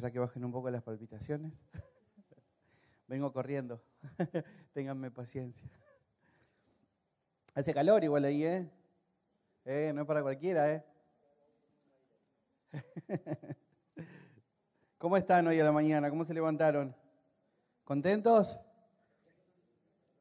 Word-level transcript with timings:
Espera 0.00 0.12
que 0.14 0.18
bajen 0.18 0.42
un 0.46 0.50
poco 0.50 0.70
las 0.70 0.82
palpitaciones. 0.82 1.52
Vengo 3.06 3.30
corriendo. 3.34 3.82
Ténganme 4.72 5.10
paciencia. 5.10 5.68
Hace 7.52 7.74
calor 7.74 8.02
igual 8.02 8.24
ahí, 8.24 8.42
¿eh? 8.42 8.66
¿eh? 9.66 9.92
No 9.94 10.00
es 10.00 10.06
para 10.06 10.22
cualquiera, 10.22 10.72
¿eh? 10.72 10.84
¿Cómo 14.96 15.18
están 15.18 15.46
hoy 15.48 15.60
a 15.60 15.64
la 15.64 15.72
mañana? 15.72 16.08
¿Cómo 16.08 16.24
se 16.24 16.32
levantaron? 16.32 16.96
¿Contentos? 17.84 18.58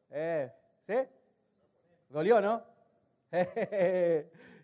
¿Eh? 0.10 0.52
¿Sí? 0.88 0.96
¿Dolió, 2.10 2.42
no? 2.42 2.66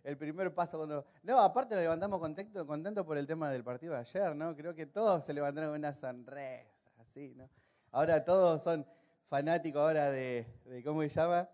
El 0.06 0.18
primer 0.18 0.54
paso 0.54 0.78
cuando... 0.78 1.06
No, 1.24 1.40
aparte 1.40 1.74
nos 1.74 1.82
levantamos 1.84 2.20
contento, 2.20 2.66
contento 2.66 3.04
por 3.04 3.18
el 3.18 3.26
tema 3.26 3.50
del 3.50 3.64
partido 3.64 3.94
de 3.94 4.00
ayer, 4.00 4.36
¿no? 4.36 4.56
Creo 4.56 4.76
que 4.76 4.86
todos 4.86 5.26
se 5.26 5.34
levantaron 5.34 5.72
con 5.72 5.80
una 5.80 5.94
sonrisa, 5.94 6.64
así, 7.00 7.34
¿no? 7.36 7.50
Ahora 7.92 8.24
todos 8.24 8.62
son 8.62 8.86
fanáticos 9.30 9.82
ahora 9.82 10.12
de, 10.12 10.46
¿cómo 10.84 11.02
se 11.02 11.10
llama? 11.10 11.50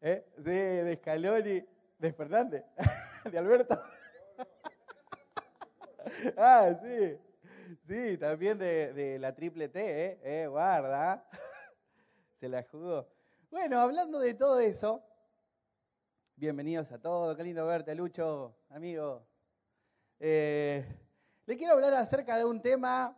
¿Eh? 0.00 0.26
De, 0.38 0.84
de 0.84 0.96
Scaloni, 0.96 1.64
de 1.98 2.12
Fernández, 2.14 2.64
de 3.30 3.38
Alberto. 3.38 3.82
ah, 6.38 6.74
sí. 6.82 7.18
Sí, 7.86 8.16
también 8.16 8.56
de, 8.58 8.94
de, 8.94 9.18
la 9.18 9.34
triple 9.34 9.68
T, 9.68 9.80
¿eh? 9.80 10.20
¿eh? 10.22 10.46
Guarda. 10.46 11.28
Se 12.40 12.48
la 12.48 12.62
jugó. 12.62 13.06
Bueno, 13.50 13.78
hablando 13.78 14.18
de 14.18 14.32
todo 14.32 14.60
eso, 14.60 15.02
Bienvenidos 16.36 16.90
a 16.90 16.98
todos, 16.98 17.36
qué 17.36 17.44
lindo 17.44 17.64
verte, 17.64 17.94
Lucho, 17.94 18.56
amigo. 18.70 19.24
Eh, 20.18 20.84
le 21.46 21.56
quiero 21.56 21.74
hablar 21.74 21.94
acerca 21.94 22.36
de 22.36 22.44
un 22.44 22.60
tema, 22.60 23.16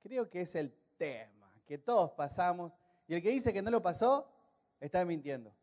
creo 0.00 0.28
que 0.28 0.40
es 0.40 0.56
el 0.56 0.74
tema 0.96 1.54
que 1.66 1.78
todos 1.78 2.10
pasamos, 2.10 2.72
y 3.06 3.14
el 3.14 3.22
que 3.22 3.30
dice 3.30 3.52
que 3.52 3.62
no 3.62 3.70
lo 3.70 3.80
pasó, 3.80 4.28
está 4.80 5.04
mintiendo. 5.04 5.54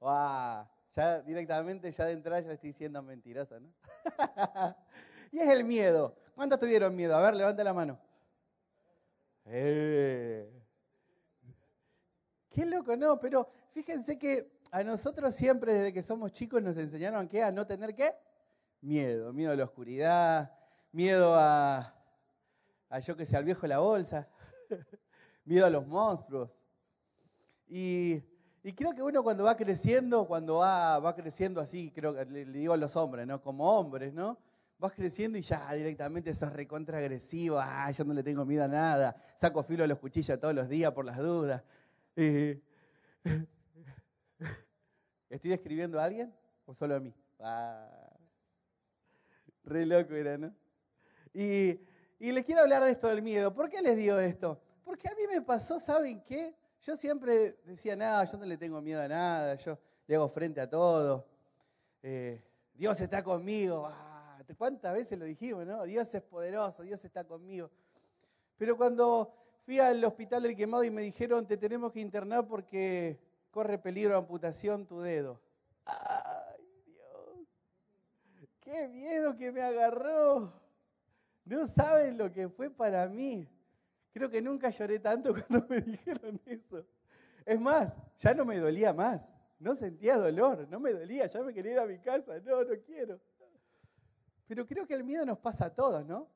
Ya 0.00 1.20
directamente, 1.22 1.90
ya 1.90 2.04
de 2.04 2.12
entrada, 2.12 2.42
ya 2.42 2.52
estoy 2.52 2.70
diciendo 2.70 3.02
mentiroso, 3.02 3.58
¿no? 3.58 3.74
y 5.32 5.40
es 5.40 5.48
el 5.48 5.64
miedo. 5.64 6.14
¿Cuántos 6.36 6.60
tuvieron 6.60 6.94
miedo? 6.94 7.16
A 7.16 7.22
ver, 7.22 7.34
levante 7.34 7.64
la 7.64 7.74
mano. 7.74 7.98
Eh. 9.46 10.48
Qué 12.50 12.64
loco, 12.64 12.96
no, 12.96 13.18
pero 13.18 13.50
fíjense 13.72 14.16
que 14.16 14.59
a 14.70 14.84
nosotros 14.84 15.34
siempre 15.34 15.74
desde 15.74 15.92
que 15.92 16.02
somos 16.02 16.32
chicos 16.32 16.62
nos 16.62 16.76
enseñaron 16.76 17.28
que 17.28 17.42
a 17.42 17.50
no 17.50 17.66
tener 17.66 17.94
qué? 17.94 18.12
Miedo, 18.80 19.32
miedo 19.32 19.52
a 19.52 19.56
la 19.56 19.64
oscuridad, 19.64 20.52
miedo 20.92 21.34
a, 21.34 21.94
a 22.88 22.98
yo 23.00 23.16
que 23.16 23.26
sé, 23.26 23.36
al 23.36 23.44
viejo 23.44 23.62
de 23.62 23.68
la 23.68 23.78
bolsa, 23.78 24.28
miedo 25.44 25.66
a 25.66 25.70
los 25.70 25.86
monstruos. 25.86 26.50
Y, 27.68 28.22
creo 28.74 28.92
que 28.94 29.02
uno 29.02 29.22
cuando 29.22 29.44
va 29.44 29.56
creciendo, 29.56 30.26
cuando 30.26 30.56
va, 30.56 30.98
va 30.98 31.14
creciendo 31.14 31.60
así, 31.60 31.90
creo 31.92 32.14
que 32.14 32.24
le, 32.24 32.44
digo 32.46 32.72
a 32.72 32.76
los 32.76 32.96
hombres, 32.96 33.26
¿no? 33.26 33.40
Como 33.42 33.70
hombres, 33.78 34.12
¿no? 34.12 34.38
Vas 34.78 34.92
creciendo 34.92 35.36
y 35.36 35.42
ya 35.42 35.72
directamente 35.74 36.34
sos 36.34 36.52
recontra 36.52 36.98
agresivo, 36.98 37.58
ah, 37.60 37.90
yo 37.90 38.04
no 38.04 38.14
le 38.14 38.22
tengo 38.22 38.44
miedo 38.44 38.64
a 38.64 38.68
nada, 38.68 39.16
saco 39.36 39.62
filo 39.62 39.84
a 39.84 39.86
los 39.86 39.98
cuchillos 39.98 40.40
todos 40.40 40.54
los 40.54 40.68
días 40.68 40.92
por 40.92 41.04
las 41.04 41.18
dudas. 41.18 41.62
¿Estoy 45.30 45.52
escribiendo 45.52 46.00
a 46.00 46.04
alguien 46.04 46.34
o 46.66 46.74
solo 46.74 46.96
a 46.96 47.00
mí? 47.00 47.14
Ah, 47.38 47.88
re 49.62 49.86
loco 49.86 50.12
era, 50.14 50.36
¿no? 50.36 50.52
Y, 51.32 51.78
les 52.18 52.44
quiero 52.44 52.62
hablar 52.62 52.82
de 52.82 52.90
esto 52.90 53.06
del 53.06 53.22
miedo. 53.22 53.54
¿Por 53.54 53.70
qué 53.70 53.80
les 53.80 53.96
digo 53.96 54.18
esto? 54.18 54.60
Porque 54.84 55.08
a 55.08 55.14
mí 55.14 55.22
me 55.32 55.40
pasó, 55.40 55.78
¿saben 55.78 56.20
qué? 56.24 56.54
Yo 56.82 56.96
siempre 56.96 57.58
decía, 57.64 57.94
nada, 57.94 58.24
yo 58.24 58.38
no 58.38 58.44
le 58.44 58.58
tengo 58.58 58.82
miedo 58.82 59.00
a 59.00 59.06
nada, 59.06 59.54
yo 59.54 59.78
le 60.08 60.16
hago 60.16 60.28
frente 60.28 60.60
a 60.60 60.68
todo. 60.68 61.24
Eh, 62.02 62.42
Dios 62.74 63.00
está 63.00 63.22
conmigo. 63.22 63.86
Ah, 63.88 64.42
¿Cuántas 64.58 64.92
veces 64.92 65.16
lo 65.16 65.26
dijimos, 65.26 65.64
no? 65.64 65.84
Dios 65.84 66.12
es 66.12 66.22
poderoso, 66.22 66.82
Dios 66.82 67.04
está 67.04 67.22
conmigo. 67.22 67.70
Pero 68.56 68.76
cuando 68.76 69.32
fui 69.64 69.78
al 69.78 70.04
hospital 70.04 70.42
del 70.42 70.56
quemado 70.56 70.82
y 70.82 70.90
me 70.90 71.02
dijeron, 71.02 71.46
te 71.46 71.56
tenemos 71.56 71.92
que 71.92 72.00
internar 72.00 72.48
porque 72.48 73.29
corre 73.50 73.78
peligro 73.78 74.12
de 74.12 74.18
amputación 74.18 74.86
tu 74.86 75.00
dedo. 75.00 75.40
¡Ay, 75.84 76.64
Dios! 76.86 78.48
¡Qué 78.60 78.88
miedo 78.88 79.36
que 79.36 79.52
me 79.52 79.62
agarró! 79.62 80.52
No 81.44 81.66
saben 81.66 82.16
lo 82.16 82.30
que 82.32 82.48
fue 82.48 82.70
para 82.70 83.08
mí. 83.08 83.48
Creo 84.12 84.30
que 84.30 84.42
nunca 84.42 84.70
lloré 84.70 84.98
tanto 84.98 85.34
cuando 85.46 85.66
me 85.68 85.80
dijeron 85.80 86.40
eso. 86.46 86.84
Es 87.44 87.60
más, 87.60 87.92
ya 88.18 88.34
no 88.34 88.44
me 88.44 88.58
dolía 88.58 88.92
más. 88.92 89.20
No 89.58 89.74
sentía 89.74 90.16
dolor, 90.16 90.66
no 90.70 90.80
me 90.80 90.92
dolía, 90.92 91.26
ya 91.26 91.42
me 91.42 91.52
quería 91.52 91.72
ir 91.72 91.78
a 91.80 91.86
mi 91.86 91.98
casa. 91.98 92.38
No, 92.40 92.64
no 92.64 92.74
quiero. 92.86 93.20
Pero 94.46 94.66
creo 94.66 94.86
que 94.86 94.94
el 94.94 95.04
miedo 95.04 95.24
nos 95.26 95.38
pasa 95.38 95.66
a 95.66 95.74
todos, 95.74 96.04
¿no? 96.06 96.28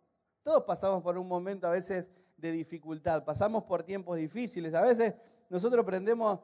Todos 0.42 0.64
pasamos 0.64 1.02
por 1.02 1.16
un 1.16 1.26
momento 1.26 1.66
a 1.66 1.70
veces 1.70 2.06
de 2.36 2.52
dificultad, 2.52 3.24
pasamos 3.24 3.64
por 3.64 3.82
tiempos 3.82 4.18
difíciles. 4.18 4.74
A 4.74 4.82
veces 4.82 5.14
nosotros 5.48 5.84
prendemos 5.84 6.40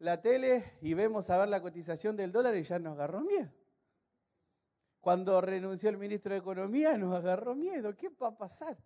la 0.00 0.20
tele 0.20 0.78
y 0.80 0.94
vemos 0.94 1.28
a 1.30 1.38
ver 1.38 1.48
la 1.48 1.60
cotización 1.60 2.16
del 2.16 2.32
dólar 2.32 2.56
y 2.56 2.64
ya 2.64 2.78
nos 2.78 2.94
agarró 2.94 3.20
miedo. 3.20 3.50
Cuando 5.00 5.40
renunció 5.40 5.90
el 5.90 5.98
ministro 5.98 6.32
de 6.32 6.40
Economía 6.40 6.96
nos 6.96 7.14
agarró 7.14 7.54
miedo. 7.54 7.94
¿Qué 7.96 8.08
va 8.08 8.28
a 8.28 8.36
pasar? 8.36 8.76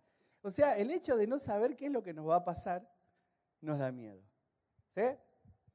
O 0.41 0.51
sea, 0.51 0.77
el 0.77 0.91
hecho 0.91 1.15
de 1.15 1.25
no 1.25 1.39
saber 1.39 1.75
qué 1.75 1.87
es 1.87 1.91
lo 1.91 2.03
que 2.03 2.13
nos 2.13 2.27
va 2.29 2.37
a 2.37 2.45
pasar 2.45 2.87
nos 3.61 3.79
da 3.79 3.91
miedo. 3.91 4.21
¿Sí? 4.93 5.01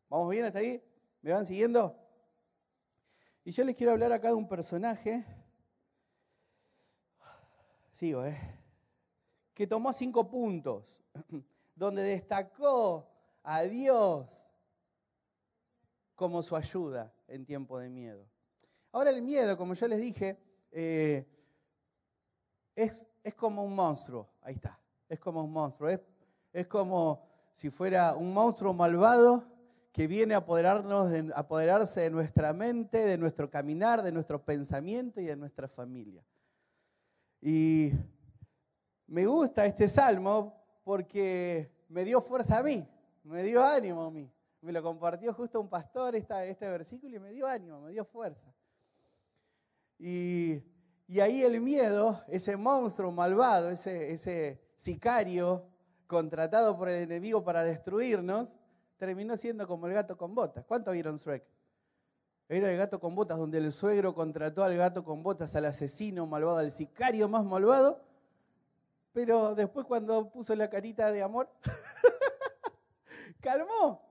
¿Vamos 0.09 0.31
bien 0.31 0.45
hasta 0.45 0.59
ahí? 0.59 0.83
¿Me 1.23 1.33
van 1.33 1.47
siguiendo? 1.47 1.97
Y 3.43 3.53
yo 3.53 3.65
les 3.65 3.77
quiero 3.77 3.93
hablar 3.93 4.13
acá 4.13 4.29
de 4.29 4.35
un 4.35 4.49
personaje. 4.49 5.25
Sigo, 7.93 8.25
¿eh? 8.25 8.39
Que 9.55 9.67
tomó 9.67 9.93
cinco 9.93 10.29
puntos, 10.29 11.03
donde 11.75 12.03
destacó 12.03 13.11
a 13.43 13.63
Dios 13.63 14.41
como 16.21 16.43
su 16.43 16.55
ayuda 16.55 17.11
en 17.29 17.47
tiempo 17.47 17.79
de 17.79 17.89
miedo. 17.89 18.29
Ahora 18.93 19.09
el 19.09 19.23
miedo, 19.23 19.57
como 19.57 19.73
yo 19.73 19.89
les 19.89 19.99
dije, 19.99 20.39
eh, 20.71 21.27
es, 22.75 23.07
es, 23.25 23.35
como 23.35 23.65
un 23.65 23.75
monstruo, 23.75 24.29
ahí 24.43 24.53
está, 24.53 24.79
es 25.09 25.19
como 25.19 25.43
un 25.43 25.51
monstruo, 25.51 25.89
es, 25.89 25.99
es 26.53 26.67
como 26.67 27.27
si 27.55 27.71
fuera 27.71 28.15
un 28.17 28.35
monstruo 28.35 28.75
malvado 28.75 29.45
que 29.93 30.07
viene 30.07 30.35
a 30.35 30.39
apoderarnos 30.39 31.11
de, 31.11 31.33
apoderarse 31.35 32.03
de 32.03 32.11
nuestra 32.11 32.53
mente, 32.53 32.99
de 32.99 33.17
nuestro 33.17 33.49
caminar, 33.49 34.03
de 34.03 34.13
nuestro 34.13 34.45
pensamiento 34.45 35.23
y 35.23 35.25
de 35.25 35.37
nuestra 35.37 35.69
familia. 35.69 36.23
Y 37.41 37.93
me 39.07 39.25
gusta 39.25 39.65
este 39.65 39.89
salmo 39.89 40.53
porque 40.85 41.73
me 41.89 42.05
dio 42.05 42.21
fuerza 42.21 42.59
a 42.59 42.63
mí, 42.63 42.87
me 43.25 43.43
dio 43.43 43.65
ánimo 43.65 44.03
a 44.03 44.11
mí 44.11 44.31
me 44.63 44.73
lo 44.73 44.83
compartió 44.83 45.33
justo 45.33 45.61
un 45.61 45.69
pastor 45.69 46.17
este 46.17 46.69
versículo 46.69 47.17
y 47.17 47.19
me 47.19 47.33
dio 47.33 47.47
ánimo, 47.47 47.81
me 47.81 47.93
dio 47.93 48.05
fuerza. 48.05 48.53
Y, 49.99 50.63
ahí 51.21 51.43
el 51.43 51.61
miedo, 51.61 52.23
ese 52.29 52.57
monstruo 52.57 53.11
malvado, 53.11 53.71
ese, 53.71 54.13
ese 54.13 54.61
sicario 54.77 55.65
contratado 56.07 56.77
por 56.77 56.89
el 56.89 57.03
enemigo 57.03 57.43
para 57.45 57.65
destruirnos, 57.65 58.49
terminó 58.97 59.37
siendo 59.37 59.67
como 59.67 59.87
el 59.87 59.95
gato 59.95 60.17
con 60.17 60.35
botas. 60.35 60.65
¿Cuánto 60.67 60.93
vieron 60.93 61.19
Shrek? 61.19 61.45
Era 62.49 62.71
el 62.71 62.77
gato 62.77 62.99
con 62.99 63.15
botas, 63.15 63.39
donde 63.39 63.59
el 63.59 63.73
suegro 63.73 64.15
contrató 64.15 64.65
al 64.65 64.77
gato 64.77 65.05
con 65.05 65.23
botas, 65.23 65.55
al 65.55 65.67
asesino 65.67 66.27
malvado, 66.27 66.59
al 66.59 66.73
sicario 66.73 67.29
más 67.29 67.45
malvado, 67.45 68.01
pero 69.13 69.55
después 69.55 69.87
cuando 69.87 70.31
puso 70.31 70.55
la 70.55 70.69
carita 70.69 71.11
de 71.13 71.23
amor, 71.23 71.49
calmó. 73.41 74.10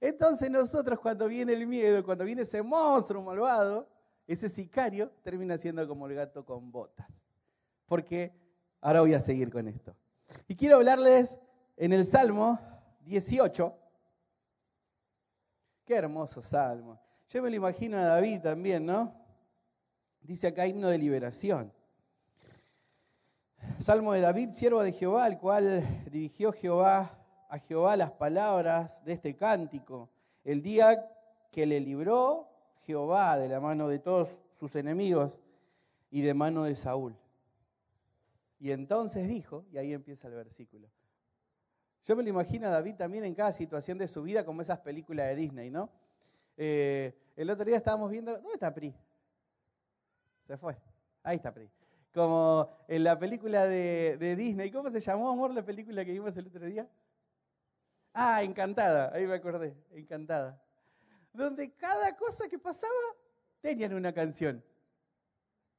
Entonces 0.00 0.50
nosotros 0.50 1.00
cuando 1.00 1.26
viene 1.28 1.52
el 1.52 1.66
miedo, 1.66 2.04
cuando 2.04 2.24
viene 2.24 2.42
ese 2.42 2.62
monstruo 2.62 3.22
malvado, 3.22 3.88
ese 4.26 4.48
sicario 4.48 5.10
termina 5.22 5.56
siendo 5.56 5.86
como 5.86 6.06
el 6.06 6.14
gato 6.14 6.44
con 6.44 6.70
botas. 6.70 7.06
Porque 7.86 8.32
ahora 8.80 9.00
voy 9.00 9.14
a 9.14 9.20
seguir 9.20 9.50
con 9.50 9.68
esto. 9.68 9.94
Y 10.48 10.56
quiero 10.56 10.76
hablarles 10.76 11.36
en 11.76 11.92
el 11.92 12.04
Salmo 12.04 12.58
18. 13.00 13.74
Qué 15.84 15.94
hermoso 15.94 16.42
salmo. 16.42 17.00
Yo 17.28 17.42
me 17.42 17.50
lo 17.50 17.56
imagino 17.56 17.96
a 17.96 18.04
David 18.04 18.40
también, 18.42 18.84
¿no? 18.84 19.14
Dice 20.20 20.48
acá 20.48 20.66
himno 20.66 20.88
de 20.88 20.98
liberación. 20.98 21.72
Salmo 23.80 24.12
de 24.12 24.20
David, 24.20 24.50
siervo 24.50 24.82
de 24.82 24.92
Jehová, 24.92 25.24
al 25.24 25.38
cual 25.38 26.04
dirigió 26.10 26.52
Jehová 26.52 27.25
a 27.48 27.58
Jehová 27.58 27.96
las 27.96 28.12
palabras 28.12 29.02
de 29.04 29.12
este 29.12 29.36
cántico, 29.36 30.08
el 30.44 30.62
día 30.62 31.10
que 31.50 31.66
le 31.66 31.80
libró 31.80 32.48
Jehová 32.86 33.38
de 33.38 33.48
la 33.48 33.60
mano 33.60 33.88
de 33.88 33.98
todos 33.98 34.36
sus 34.58 34.74
enemigos 34.76 35.32
y 36.10 36.22
de 36.22 36.34
mano 36.34 36.64
de 36.64 36.76
Saúl. 36.76 37.16
Y 38.58 38.70
entonces 38.70 39.28
dijo, 39.28 39.64
y 39.72 39.78
ahí 39.78 39.92
empieza 39.92 40.28
el 40.28 40.34
versículo. 40.34 40.88
Yo 42.04 42.16
me 42.16 42.22
lo 42.22 42.28
imagino 42.28 42.68
a 42.68 42.70
David 42.70 42.94
también 42.94 43.24
en 43.24 43.34
cada 43.34 43.52
situación 43.52 43.98
de 43.98 44.08
su 44.08 44.22
vida, 44.22 44.44
como 44.44 44.62
esas 44.62 44.78
películas 44.78 45.26
de 45.26 45.34
Disney, 45.34 45.70
¿no? 45.70 45.90
Eh, 46.56 47.12
el 47.34 47.50
otro 47.50 47.64
día 47.64 47.76
estábamos 47.76 48.10
viendo, 48.10 48.32
¿dónde 48.32 48.54
está 48.54 48.72
Pri? 48.72 48.94
Se 50.46 50.56
fue. 50.56 50.76
Ahí 51.22 51.36
está 51.36 51.52
Pri. 51.52 51.68
Como 52.14 52.70
en 52.88 53.04
la 53.04 53.18
película 53.18 53.66
de, 53.66 54.16
de 54.18 54.36
Disney, 54.36 54.70
¿cómo 54.70 54.90
se 54.90 55.00
llamó, 55.00 55.30
amor, 55.30 55.52
la 55.52 55.64
película 55.64 56.04
que 56.04 56.12
vimos 56.12 56.34
el 56.36 56.46
otro 56.46 56.64
día? 56.64 56.88
Ah, 58.18 58.42
Encantada, 58.42 59.12
ahí 59.12 59.26
me 59.26 59.34
acordé, 59.34 59.76
Encantada. 59.92 60.58
Donde 61.34 61.70
cada 61.72 62.16
cosa 62.16 62.48
que 62.48 62.58
pasaba 62.58 62.90
tenían 63.60 63.92
una 63.92 64.10
canción. 64.10 64.64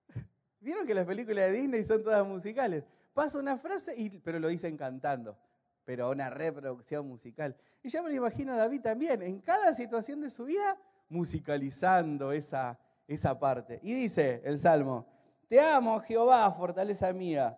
Vieron 0.59 0.85
que 0.85 0.93
las 0.93 1.07
películas 1.07 1.49
de 1.49 1.53
Disney 1.53 1.83
son 1.83 2.03
todas 2.03 2.23
musicales. 2.27 2.83
Pasa 3.15 3.39
una 3.39 3.57
frase, 3.57 4.21
pero 4.23 4.37
lo 4.37 4.49
dicen 4.49 4.77
cantando, 4.77 5.35
pero 5.83 6.11
una 6.11 6.29
reproducción 6.29 7.07
musical. 7.07 7.55
Y 7.81 7.89
yo 7.89 8.03
me 8.03 8.11
lo 8.11 8.15
imagino 8.17 8.53
a 8.53 8.57
David 8.57 8.81
también, 8.81 9.23
en 9.23 9.41
cada 9.41 9.73
situación 9.73 10.21
de 10.21 10.29
su 10.29 10.45
vida, 10.45 10.77
musicalizando 11.09 12.31
esa, 12.31 12.77
esa 13.07 13.39
parte. 13.39 13.79
Y 13.81 13.95
dice 13.95 14.43
el 14.45 14.59
Salmo, 14.59 15.07
te 15.47 15.59
amo 15.59 15.99
Jehová, 16.01 16.51
fortaleza 16.51 17.11
mía, 17.13 17.57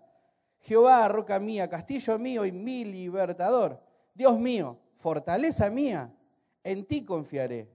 Jehová, 0.60 1.06
roca 1.10 1.38
mía, 1.38 1.70
castillo 1.70 2.18
mío 2.18 2.46
y 2.46 2.54
mi 2.54 2.86
libertador. 2.86 3.89
Dios 4.20 4.40
mío, 4.40 4.78
fortaleza 4.98 5.72
mía, 5.72 6.14
en 6.64 6.86
ti 6.86 7.04
confiaré, 7.04 7.68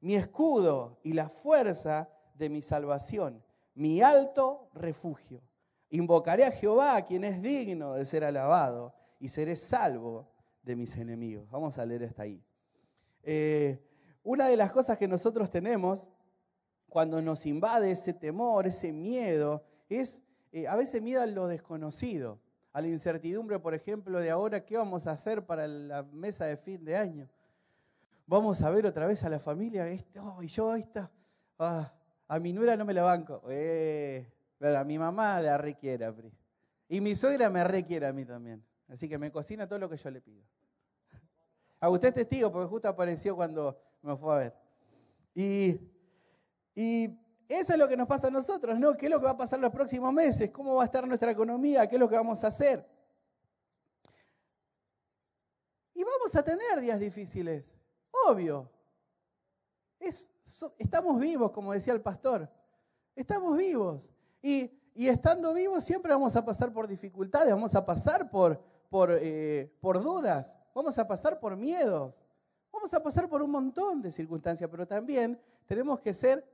mi 0.00 0.14
escudo 0.14 1.00
y 1.02 1.12
la 1.12 1.28
fuerza 1.28 2.08
de 2.32 2.48
mi 2.48 2.62
salvación 2.62 3.42
mi 3.74 4.02
alto 4.02 4.68
refugio. 4.74 5.40
Invocaré 5.88 6.44
a 6.44 6.52
Jehová, 6.52 7.00
quien 7.02 7.24
es 7.24 7.40
digno 7.42 7.94
de 7.94 8.04
ser 8.04 8.24
alabado, 8.24 8.94
y 9.18 9.28
seré 9.28 9.56
salvo 9.56 10.30
de 10.62 10.76
mis 10.76 10.96
enemigos. 10.96 11.50
Vamos 11.50 11.78
a 11.78 11.86
leer 11.86 12.04
hasta 12.04 12.22
ahí. 12.22 12.40
Eh, 13.22 13.82
una 14.22 14.48
de 14.48 14.56
las 14.56 14.70
cosas 14.70 14.98
que 14.98 15.08
nosotros 15.08 15.50
tenemos 15.50 16.06
cuando 16.88 17.22
nos 17.22 17.46
invade 17.46 17.90
ese 17.90 18.12
temor, 18.12 18.66
ese 18.66 18.92
miedo, 18.92 19.64
es 19.88 20.20
eh, 20.52 20.68
a 20.68 20.76
veces 20.76 21.00
miedo 21.02 21.22
a 21.22 21.26
lo 21.26 21.48
desconocido, 21.48 22.38
a 22.72 22.80
la 22.80 22.88
incertidumbre, 22.88 23.58
por 23.58 23.74
ejemplo, 23.74 24.20
de 24.20 24.30
ahora, 24.30 24.64
¿qué 24.64 24.76
vamos 24.76 25.06
a 25.06 25.12
hacer 25.12 25.44
para 25.44 25.66
la 25.66 26.02
mesa 26.02 26.46
de 26.46 26.56
fin 26.56 26.84
de 26.84 26.96
año? 26.96 27.28
Vamos 28.26 28.62
a 28.62 28.70
ver 28.70 28.86
otra 28.86 29.06
vez 29.06 29.24
a 29.24 29.28
la 29.28 29.40
familia, 29.40 29.88
este, 29.88 30.20
oh, 30.20 30.42
y 30.42 30.46
yo 30.46 30.74
esta, 30.74 31.10
ah, 31.58 31.92
a 32.28 32.38
mi 32.38 32.52
nuera 32.52 32.76
no 32.76 32.84
me 32.84 32.94
la 32.94 33.02
banco. 33.02 33.42
Eh, 33.48 34.24
pero 34.56 34.78
a 34.78 34.84
mi 34.84 34.98
mamá 34.98 35.40
la 35.40 35.58
requiere, 35.58 36.12
Pri. 36.12 36.30
Y 36.88 37.00
mi 37.00 37.16
suegra 37.16 37.50
me 37.50 37.64
requiere 37.64 38.06
a 38.06 38.12
mí 38.12 38.24
también. 38.24 38.62
Así 38.88 39.08
que 39.08 39.18
me 39.18 39.32
cocina 39.32 39.66
todo 39.66 39.78
lo 39.78 39.88
que 39.88 39.96
yo 39.96 40.10
le 40.10 40.20
pido. 40.20 40.44
A 41.80 41.88
usted 41.88 42.08
es 42.08 42.14
testigo, 42.14 42.52
porque 42.52 42.68
justo 42.68 42.88
apareció 42.88 43.34
cuando 43.34 43.80
me 44.02 44.16
fue 44.16 44.34
a 44.34 44.38
ver. 44.38 44.54
Y, 45.34 45.80
y 46.74 47.18
eso 47.50 47.72
es 47.72 47.78
lo 47.80 47.88
que 47.88 47.96
nos 47.96 48.06
pasa 48.06 48.28
a 48.28 48.30
nosotros, 48.30 48.78
¿no? 48.78 48.96
¿Qué 48.96 49.06
es 49.06 49.10
lo 49.10 49.18
que 49.18 49.24
va 49.24 49.32
a 49.32 49.36
pasar 49.36 49.58
los 49.58 49.72
próximos 49.72 50.12
meses? 50.12 50.52
¿Cómo 50.52 50.76
va 50.76 50.82
a 50.82 50.84
estar 50.86 51.06
nuestra 51.06 51.32
economía? 51.32 51.88
¿Qué 51.88 51.96
es 51.96 52.00
lo 52.00 52.08
que 52.08 52.14
vamos 52.14 52.44
a 52.44 52.46
hacer? 52.46 52.88
Y 55.92 56.04
vamos 56.04 56.32
a 56.36 56.44
tener 56.44 56.80
días 56.80 57.00
difíciles, 57.00 57.64
obvio. 58.28 58.70
Es, 59.98 60.30
estamos 60.78 61.18
vivos, 61.18 61.50
como 61.50 61.72
decía 61.72 61.92
el 61.92 62.00
pastor. 62.00 62.48
Estamos 63.16 63.58
vivos. 63.58 64.08
Y, 64.40 64.70
estando 64.94 65.52
vivos 65.52 65.82
siempre 65.82 66.12
vamos 66.12 66.36
a 66.36 66.44
pasar 66.44 66.72
por 66.72 66.86
dificultades, 66.86 67.50
vamos 67.50 67.74
a 67.74 67.84
pasar 67.84 68.30
por, 68.30 68.62
por, 68.88 69.10
eh, 69.20 69.72
por 69.80 70.00
dudas, 70.00 70.54
vamos 70.72 70.96
a 70.98 71.08
pasar 71.08 71.40
por 71.40 71.56
miedos, 71.56 72.14
vamos 72.70 72.94
a 72.94 73.02
pasar 73.02 73.28
por 73.28 73.42
un 73.42 73.50
montón 73.50 74.00
de 74.02 74.12
circunstancias, 74.12 74.70
pero 74.70 74.86
también 74.86 75.40
tenemos 75.66 75.98
que 76.00 76.14
ser, 76.14 76.44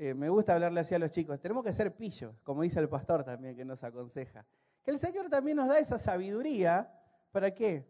eh, 0.00 0.14
me 0.14 0.28
gusta 0.28 0.54
hablarle 0.54 0.80
así 0.80 0.94
a 0.94 0.98
los 0.98 1.10
chicos, 1.10 1.40
tenemos 1.40 1.64
que 1.64 1.72
ser 1.72 1.94
pillos, 1.96 2.34
como 2.44 2.62
dice 2.62 2.78
el 2.78 2.88
pastor 2.88 3.24
también 3.24 3.56
que 3.56 3.64
nos 3.64 3.82
aconseja. 3.82 4.46
Que 4.84 4.92
el 4.92 4.98
Señor 4.98 5.28
también 5.28 5.56
nos 5.56 5.68
da 5.68 5.78
esa 5.78 5.98
sabiduría, 5.98 6.88
¿para 7.32 7.52
qué? 7.52 7.84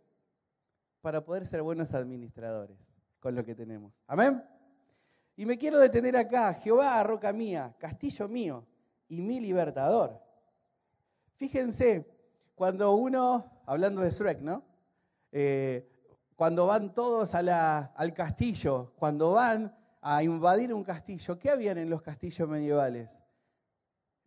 Para 1.03 1.23
poder 1.23 1.47
ser 1.47 1.61
buenos 1.63 1.93
administradores 1.93 2.79
con 3.21 3.35
lo 3.35 3.45
que 3.45 3.55
tenemos. 3.55 3.93
Amén. 4.07 4.43
Y 5.37 5.45
me 5.45 5.59
quiero 5.59 5.79
detener 5.79 6.17
acá, 6.17 6.55
Jehová, 6.55 7.03
roca 7.05 7.33
mía, 7.33 7.75
castillo 7.79 8.27
mío 8.27 8.67
y 9.07 9.21
mi 9.21 9.39
libertador. 9.39 10.19
Fíjense, 11.37 12.11
cuando 12.55 12.95
uno, 12.95 13.63
hablando 13.67 14.01
de 14.01 14.11
Shrek, 14.11 14.41
¿no? 14.41 14.65
Eh, 15.31 15.87
cuando 16.35 16.67
van 16.67 16.95
todos 16.95 17.35
al 17.35 18.15
castillo, 18.15 18.95
cuando 18.97 19.33
van 19.33 19.78
a 20.01 20.23
invadir 20.23 20.73
un 20.73 20.85
castillo, 20.85 21.39
¿qué 21.39 21.51
habían 21.51 21.79
en 21.79 21.91
los 21.91 22.03
castillos 22.03 22.49
medievales? 22.49 23.17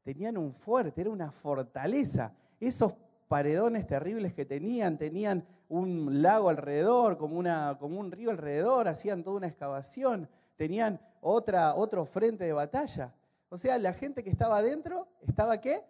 Tenían 0.04 0.38
un 0.38 0.54
fuerte, 0.54 1.02
era 1.02 1.10
una 1.10 1.32
fortaleza. 1.32 2.34
Esos 2.60 2.94
paredones 3.28 3.88
terribles 3.88 4.34
que 4.34 4.46
tenían, 4.46 4.98
tenían 4.98 5.46
un 5.70 6.22
lago 6.22 6.50
alrededor, 6.50 7.18
como, 7.18 7.38
una, 7.38 7.78
como 7.80 8.00
un 8.00 8.12
río 8.12 8.32
alrededor, 8.32 8.88
hacían 8.88 9.24
toda 9.24 9.38
una 9.38 9.48
excavación 9.48 10.28
tenían 10.62 11.00
otra, 11.22 11.74
otro 11.74 12.06
frente 12.06 12.44
de 12.44 12.54
batalla. 12.54 13.12
O 13.50 13.58
sea, 13.58 13.80
la 13.80 13.94
gente 13.94 14.24
que 14.24 14.30
estaba 14.30 14.58
adentro 14.58 15.08
estaba 15.28 15.60
qué? 15.60 15.84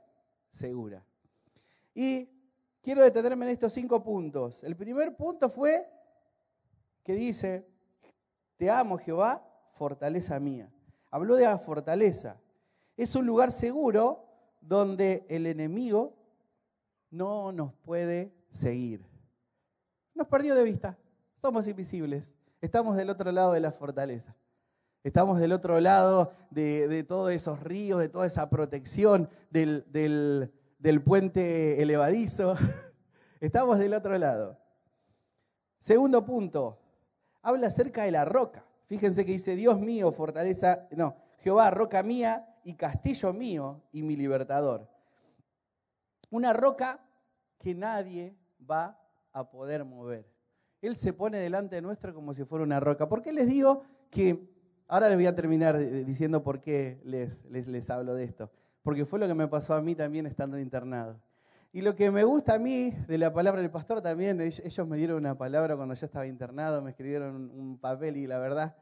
Segura. 0.54 1.04
Y 1.94 2.30
quiero 2.82 3.04
detenerme 3.04 3.48
en 3.48 3.52
estos 3.52 3.74
cinco 3.74 4.02
puntos. 4.02 4.64
El 4.64 4.78
primer 4.78 5.14
punto 5.18 5.50
fue 5.50 5.86
que 7.04 7.12
dice, 7.12 7.68
te 8.56 8.72
amo 8.72 8.98
Jehová, 8.98 9.46
fortaleza 9.82 10.40
mía. 10.40 10.70
Habló 11.10 11.34
de 11.34 11.46
la 11.46 11.58
fortaleza. 11.58 12.40
Es 12.96 13.16
un 13.16 13.26
lugar 13.26 13.52
seguro 13.52 14.28
donde 14.62 15.26
el 15.28 15.48
enemigo 15.48 16.14
no 17.10 17.52
nos 17.52 17.74
puede 17.74 18.32
seguir. 18.52 19.04
Nos 20.14 20.28
perdió 20.28 20.54
de 20.54 20.66
vista, 20.66 21.00
somos 21.42 21.68
invisibles, 21.68 22.32
estamos 22.62 22.96
del 22.96 23.10
otro 23.10 23.32
lado 23.32 23.54
de 23.54 23.60
la 23.60 23.72
fortaleza. 23.72 24.36
Estamos 25.04 25.40
del 25.40 25.52
otro 25.52 25.80
lado 25.80 26.32
de, 26.52 27.04
todos 27.08 27.32
esos 27.32 27.60
ríos, 27.64 28.00
de 28.00 28.08
toda 28.08 28.28
esa 28.28 28.52
protección 28.52 29.30
del, 29.50 29.84
del 30.78 31.02
puente 31.02 31.82
elevadizo. 31.82 32.56
Estamos 33.40 33.80
del 33.80 33.96
otro 33.96 34.16
lado. 34.20 34.60
Segundo 35.80 36.24
punto, 36.24 36.78
habla 37.42 37.66
acerca 37.66 38.04
de 38.04 38.12
la 38.12 38.26
roca. 38.26 38.64
Fíjense 38.88 39.26
que 39.26 39.34
dice, 39.34 39.56
Dios 39.56 39.80
mío, 39.80 40.12
fortaleza, 40.12 40.88
no, 40.92 41.16
Jehová, 41.40 41.70
roca 41.72 42.04
mía 42.04 42.48
y 42.64 42.76
castillo 42.76 43.34
mío 43.34 43.82
y 43.92 44.04
mi 44.04 44.16
libertador. 44.16 44.88
Una 46.30 46.54
roca 46.54 47.00
que 47.60 47.74
nadie 47.74 48.36
va 48.70 49.00
a 49.34 49.50
poder 49.50 49.86
mover. 49.86 50.26
Él 50.82 50.96
se 50.96 51.14
pone 51.14 51.38
delante 51.38 51.76
de 51.76 51.82
nuestro 51.82 52.14
como 52.14 52.34
si 52.34 52.44
fuera 52.44 52.64
una 52.64 52.80
roca. 52.80 53.08
¿Por 53.08 53.22
qué 53.22 53.32
les 53.32 53.48
digo 53.48 53.84
que 54.10 54.52
Ahora 54.92 55.08
les 55.08 55.16
voy 55.16 55.26
a 55.26 55.34
terminar 55.34 55.80
diciendo 55.80 56.44
por 56.44 56.60
qué 56.60 57.00
les, 57.06 57.46
les, 57.46 57.90
hablo 57.90 58.14
de 58.14 58.26
esto. 58.26 58.52
Porque 58.84 59.06
fue 59.06 59.20
lo 59.20 59.28
que 59.28 59.34
me 59.34 59.48
pasó 59.48 59.74
a 59.74 59.82
mí 59.82 59.96
también 59.96 60.26
estando 60.26 60.60
internado. 60.60 61.18
Y 61.74 61.82
lo 61.82 61.96
que 61.96 62.12
me 62.12 62.26
gusta 62.26 62.56
a 62.56 62.60
mí 62.60 62.92
de 63.08 63.18
la 63.18 63.34
palabra 63.34 63.62
del 63.62 63.72
pastor 63.72 64.02
también, 64.02 64.42
ellos 64.42 64.88
me 64.88 64.98
dieron 64.98 65.18
una 65.18 65.38
palabra 65.38 65.78
cuando 65.78 65.94
yo 65.94 66.06
estaba 66.06 66.28
internado, 66.28 66.82
me 66.82 66.92
escribieron 66.92 67.50
un 67.58 67.78
papel 67.78 68.18
y 68.18 68.28
la 68.28 68.40
verdad, 68.40 68.76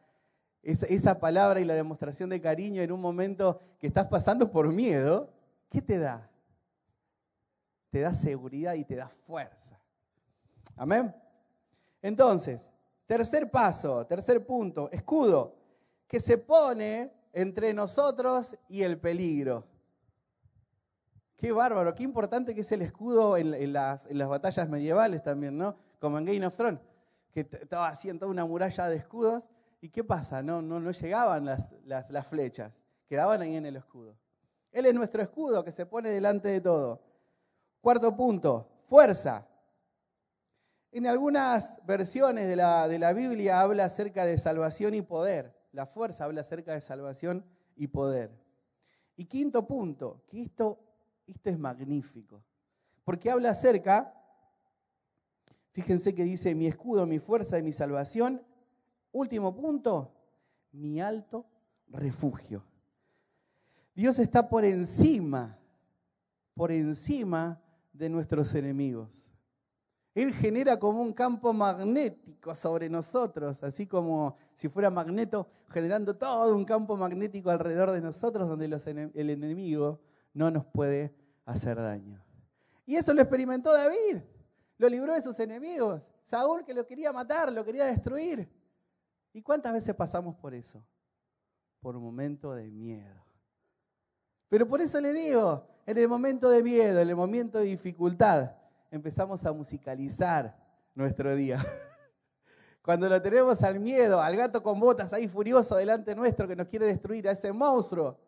esa, 0.63 1.19
palabra 1.19 1.59
y 1.59 1.65
la 1.65 1.75
demostración 1.75 2.29
de 2.29 2.41
cariño 2.41 2.81
en 2.81 2.91
un 2.91 2.99
momento 2.99 3.61
que 3.79 3.87
estás 3.87 4.07
pasando 4.07 4.51
por 4.51 4.67
miedo, 4.69 5.31
¿qué 5.69 5.81
te 5.81 5.99
da? 5.99 6.29
Te 7.91 8.01
da 8.01 8.13
seguridad 8.13 8.73
y 8.73 8.83
te 8.83 8.95
da 8.95 9.07
fuerza. 9.07 9.79
Amén. 10.75 11.13
Entonces, 12.01 12.69
tercer 13.05 13.51
paso, 13.51 14.05
tercer 14.07 14.45
punto, 14.45 14.89
escudo 14.91 15.55
que 16.07 16.19
se 16.19 16.39
pone 16.39 17.11
entre 17.33 17.73
nosotros 17.73 18.57
y 18.67 18.81
el 18.81 18.97
peligro. 18.97 19.68
Qué 21.39 21.51
bárbaro, 21.51 21.95
qué 21.95 22.03
importante 22.03 22.53
que 22.53 22.61
es 22.61 22.71
el 22.71 22.81
escudo 22.81 23.37
en, 23.37 23.73
las, 23.73 24.05
batallas 24.27 24.67
medievales 24.67 25.23
también, 25.23 25.57
¿no? 25.57 25.75
Como 25.99 26.17
en 26.17 26.25
Game 26.25 26.45
of 26.45 26.55
Thrones, 26.55 26.81
que 27.31 27.41
estaba 27.41 27.87
haciendo 27.87 28.27
una 28.27 28.45
muralla 28.45 28.89
de 28.89 28.97
escudos. 28.97 29.47
¿Y 29.81 29.89
qué 29.89 30.03
pasa? 30.03 30.43
No, 30.43 30.61
no, 30.61 30.79
no 30.79 30.91
llegaban 30.91 31.45
las, 31.45 31.71
las, 31.85 32.09
las 32.09 32.27
flechas, 32.27 32.73
quedaban 33.07 33.41
ahí 33.41 33.55
en 33.55 33.65
el 33.65 33.77
escudo. 33.77 34.17
Él 34.71 34.85
es 34.85 34.93
nuestro 34.93 35.21
escudo 35.21 35.63
que 35.63 35.71
se 35.71 35.85
pone 35.85 36.09
delante 36.09 36.49
de 36.49 36.59
todo. 36.59 37.01
Cuarto 37.79 38.13
punto, 38.15 38.69
fuerza. 38.89 39.47
En 40.91 41.07
algunas 41.07 41.83
versiones 41.85 42.47
de 42.47 42.57
la, 42.57 42.87
de 42.87 42.99
la 42.99 43.13
Biblia 43.13 43.61
habla 43.61 43.85
acerca 43.85 44.25
de 44.25 44.37
salvación 44.37 44.93
y 44.93 45.01
poder 45.01 45.59
la 45.71 45.85
fuerza 45.85 46.25
habla 46.25 46.41
acerca 46.41 46.73
de 46.73 46.81
salvación 46.81 47.45
y 47.75 47.87
poder. 47.87 48.31
Y 49.15 49.25
quinto 49.25 49.67
punto, 49.67 50.23
que 50.27 50.41
esto, 50.41 50.79
esto 51.29 51.49
es 51.49 51.59
magnífico. 51.59 52.43
porque 53.03 53.31
habla 53.31 53.49
acerca, 53.49 54.13
fíjense 55.71 56.13
que 56.13 56.23
dice, 56.23 56.53
mi 56.53 56.67
escudo, 56.67 57.07
mi 57.07 57.17
fuerza 57.17 57.57
y 57.57 57.63
mi 57.63 57.71
salvación. 57.71 58.41
Último 59.11 59.55
punto, 59.55 60.13
mi 60.73 61.01
alto 61.01 61.47
refugio. 61.87 62.63
Dios 63.95 64.19
está 64.19 64.47
por 64.47 64.63
encima, 64.63 65.57
por 66.53 66.71
encima 66.71 67.59
de 67.93 68.09
nuestros 68.09 68.53
enemigos. 68.53 69.27
Él 70.13 70.31
genera 70.33 70.77
como 70.77 71.01
un 71.01 71.13
campo 71.13 71.51
magnético 71.51 72.53
sobre 72.53 72.89
nosotros, 72.89 73.63
así 73.63 73.87
como 73.87 74.37
si 74.55 74.69
fuera 74.69 74.91
magneto, 74.91 75.47
generando 75.69 76.15
todo 76.15 76.55
un 76.55 76.65
campo 76.65 76.95
magnético 76.95 77.49
alrededor 77.49 77.91
de 77.91 78.01
nosotros 78.01 78.47
donde 78.47 78.65
el 79.15 79.29
enemigo 79.29 79.99
no 80.33 80.51
nos 80.51 80.65
puede 80.65 81.13
hacer 81.49 81.77
daño. 81.77 82.23
Y 82.85 82.95
eso 82.95 83.13
lo 83.13 83.21
experimentó 83.21 83.73
David, 83.73 84.17
lo 84.77 84.89
libró 84.89 85.13
de 85.13 85.21
sus 85.21 85.39
enemigos. 85.39 86.01
Saúl 86.23 86.63
que 86.63 86.73
lo 86.73 86.85
quería 86.85 87.11
matar, 87.11 87.51
lo 87.51 87.65
quería 87.65 87.85
destruir. 87.85 88.47
¿Y 89.33 89.41
cuántas 89.41 89.73
veces 89.73 89.95
pasamos 89.95 90.35
por 90.35 90.53
eso? 90.53 90.83
Por 91.81 91.95
un 91.95 92.03
momento 92.03 92.53
de 92.53 92.69
miedo. 92.69 93.23
Pero 94.47 94.67
por 94.67 94.81
eso 94.81 94.99
le 94.99 95.13
digo, 95.13 95.67
en 95.85 95.97
el 95.97 96.07
momento 96.07 96.49
de 96.49 96.63
miedo, 96.63 96.99
en 96.99 97.09
el 97.09 97.15
momento 97.15 97.59
de 97.59 97.65
dificultad, 97.65 98.51
empezamos 98.91 99.45
a 99.45 99.51
musicalizar 99.51 100.55
nuestro 100.95 101.35
día. 101.35 101.63
Cuando 102.81 103.07
lo 103.07 103.21
tenemos 103.21 103.61
al 103.63 103.79
miedo, 103.79 104.21
al 104.21 104.35
gato 104.35 104.63
con 104.63 104.79
botas 104.79 105.13
ahí 105.13 105.27
furioso 105.27 105.75
delante 105.75 106.15
nuestro 106.15 106.47
que 106.47 106.55
nos 106.55 106.67
quiere 106.67 106.87
destruir, 106.87 107.27
a 107.27 107.31
ese 107.31 107.51
monstruo, 107.51 108.19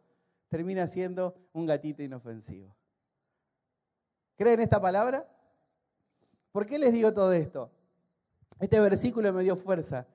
termina 0.50 0.86
siendo 0.88 1.36
un 1.54 1.66
gatito 1.66 2.04
inofensivo. 2.04 2.76
¿Creen 4.42 4.60
esta 4.60 4.82
palabra? 4.82 5.24
¿Por 6.52 6.66
qué 6.66 6.80
les 6.80 6.92
digo 6.92 7.14
todo 7.14 7.32
esto? 7.32 7.70
Este 8.60 8.80
versículo 8.80 9.32
me 9.32 9.44
dio 9.44 9.56
fuerza. 9.56 10.08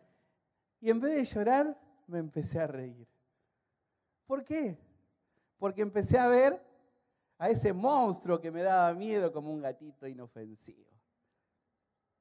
Y 0.80 0.90
en 0.90 0.98
vez 0.98 1.14
de 1.14 1.24
llorar, 1.24 1.78
me 2.08 2.18
empecé 2.18 2.58
a 2.58 2.66
reír. 2.66 3.06
¿Por 4.26 4.44
qué? 4.44 4.76
Porque 5.60 5.80
empecé 5.80 6.18
a 6.18 6.26
ver 6.26 6.60
a 7.38 7.50
ese 7.50 7.72
monstruo 7.72 8.40
que 8.40 8.50
me 8.50 8.64
daba 8.64 8.92
miedo 8.94 9.32
como 9.32 9.52
un 9.52 9.60
gatito 9.60 10.08
inofensivo. 10.08 10.90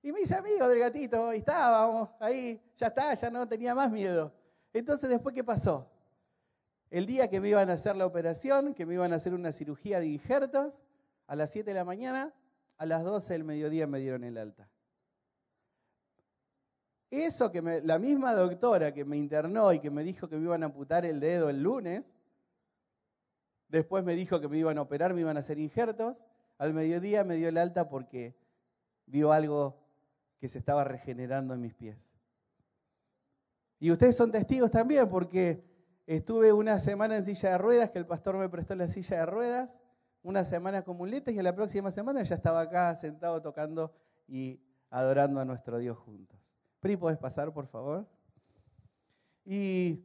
Y 0.03 0.12
me 0.12 0.21
hice 0.21 0.35
amigo 0.35 0.67
del 0.67 0.77
gatito, 0.77 1.33
y 1.33 1.38
estábamos 1.38 2.09
ahí, 2.19 2.62
ya 2.77 2.85
está, 2.85 3.15
ya 3.15 3.31
no 3.31 3.47
tenía 3.47 3.74
más 3.74 3.91
miedo. 3.91 4.31
Entonces, 4.74 5.09
después, 5.09 5.33
¿qué 5.33 5.43
pasó? 5.43 5.89
El 6.91 7.07
día 7.07 7.27
que 7.31 7.41
me 7.41 7.50
iban 7.50 7.71
a 7.71 7.74
hacer 7.74 7.95
la 7.95 8.05
operación, 8.05 8.75
que 8.75 8.85
me 8.85 8.93
iban 8.93 9.12
a 9.12 9.15
hacer 9.15 9.33
una 9.33 9.51
cirugía 9.51 10.00
de 10.00 10.05
injertos, 10.05 10.79
a 11.27 11.36
las 11.36 11.51
7 11.51 11.70
de 11.70 11.75
la 11.75 11.86
mañana, 11.86 12.34
a 12.77 12.86
las 12.86 13.03
12 13.03 13.34
del 13.34 13.44
mediodía 13.44 13.88
me 13.88 14.00
dieron 14.00 14.24
el 14.24 14.38
alta. 14.38 14.70
Eso 17.10 17.51
que 17.51 17.62
me, 17.62 17.82
la 17.82 18.00
misma 18.00 18.34
doctora 18.34 18.94
que 18.94 19.05
me 19.05 19.17
internó 19.17 19.72
y 19.72 19.79
que 19.79 19.89
me 19.89 20.03
dijo 20.03 20.27
que 20.27 20.36
me 20.36 20.44
iban 20.44 20.63
a 20.63 20.67
amputar 20.67 21.05
el 21.05 21.20
dedo 21.20 21.50
el 21.50 21.62
lunes, 21.62 22.03
Después 23.67 24.03
me 24.03 24.15
dijo 24.15 24.39
que 24.39 24.48
me 24.48 24.58
iban 24.58 24.77
a 24.77 24.84
operar, 24.84 25.13
me 25.13 25.22
iban 25.22 25.38
a 25.38 25.39
hacer 25.39 25.60
injertos. 25.60 26.15
Al 26.58 26.74
mediodía 26.74 27.24
me 27.24 27.36
dio 27.36 27.50
el 27.50 27.58
alta 27.58 27.89
porque 27.89 28.36
vio 29.05 29.32
algo 29.32 29.84
que 30.39 30.48
se 30.48 30.60
estaba 30.60 30.84
regenerando 30.84 31.53
en 31.53 31.62
mis 31.62 31.74
pies. 31.74 31.98
Y 33.79 33.91
ustedes 33.91 34.15
son 34.15 34.32
testigos 34.32 34.72
también 34.72 35.10
porque 35.10 35.63
estuve 36.05 36.53
una 36.53 36.79
semana 36.79 37.17
en 37.17 37.25
silla 37.25 37.51
de 37.51 37.58
ruedas, 37.58 37.89
que 37.89 38.00
el 38.00 38.05
pastor 38.05 38.38
me 38.38 38.48
prestó 38.48 38.75
la 38.75 38.88
silla 38.88 39.17
de 39.17 39.25
ruedas, 39.25 39.75
una 40.25 40.44
semana 40.44 40.84
con 40.84 40.98
muletas 40.98 41.34
y 41.34 41.41
la 41.41 41.55
próxima 41.55 41.91
semana 41.91 42.24
ya 42.24 42.36
estaba 42.36 42.62
acá 42.62 42.96
sentado 42.96 43.41
tocando 43.41 43.94
y 44.27 44.60
adorando 44.89 45.39
a 45.39 45.46
nuestro 45.46 45.77
Dios 45.77 45.98
juntos. 46.00 46.39
Pri, 46.79 46.98
¿puedes 46.98 47.20
pasar, 47.20 47.53
por 47.53 47.67
favor? 47.67 48.08
Y 49.46 50.03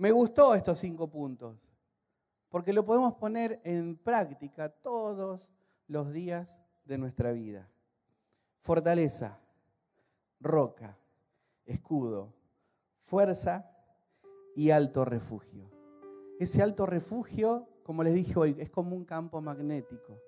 Me 0.00 0.12
gustó 0.12 0.54
estos 0.54 0.78
cinco 0.78 1.08
puntos, 1.10 1.70
porque 2.48 2.72
lo 2.72 2.86
podemos 2.86 3.16
poner 3.16 3.60
en 3.64 3.98
práctica 3.98 4.70
todos 4.70 5.46
los 5.88 6.10
días 6.10 6.58
de 6.86 6.96
nuestra 6.96 7.32
vida. 7.32 7.68
Fortaleza, 8.62 9.38
roca, 10.40 10.96
escudo, 11.66 12.32
fuerza 13.04 13.70
y 14.56 14.70
alto 14.70 15.04
refugio. 15.04 15.69
Ese 16.40 16.62
alto 16.62 16.86
refugio, 16.86 17.68
como 17.82 18.02
les 18.02 18.14
dije 18.14 18.32
hoy, 18.38 18.56
es 18.58 18.70
como 18.70 18.96
un 18.96 19.04
campo 19.04 19.42
magnético. 19.42 20.18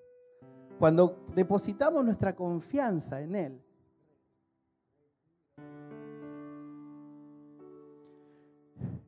Cuando 0.78 1.24
depositamos 1.34 2.04
nuestra 2.04 2.36
confianza 2.36 3.22
en 3.22 3.34
Él, 3.34 3.62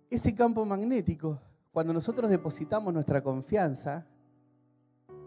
ese 0.08 0.34
campo 0.34 0.64
magnético, 0.64 1.38
cuando 1.72 1.92
nosotros 1.92 2.30
depositamos 2.30 2.94
nuestra 2.94 3.22
confianza, 3.22 4.06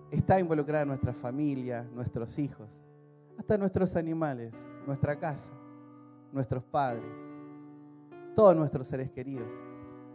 está 0.09 0.39
involucrada 0.39 0.83
nuestra 0.83 1.13
familia, 1.13 1.83
nuestros 1.93 2.39
hijos, 2.39 2.83
hasta 3.37 3.55
nuestros 3.55 3.95
animales, 3.95 4.55
nuestra 4.87 5.19
casa, 5.19 5.53
nuestros 6.33 6.63
padres, 6.63 7.05
todos 8.33 8.55
nuestros 8.55 8.87
seres 8.87 9.11
queridos, 9.11 9.47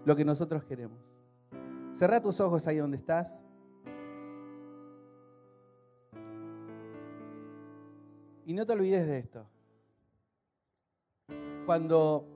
lo 0.05 0.17
que 0.17 0.25
nosotros 0.25 0.65
queremos. 0.65 1.12
Cerra 1.97 2.21
tus 2.21 2.41
ojos 2.41 2.67
ahí 2.67 2.79
donde 2.79 2.97
estás. 2.97 3.43
Y 8.45 8.55
no 8.55 8.67
te 8.67 8.73
olvides 8.73 9.07
de 9.07 9.19
esto. 9.19 9.47
Cuando 11.65 12.27